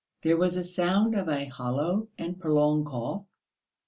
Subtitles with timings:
[0.23, 3.23] There was a sound of a hollow and prolonged cough.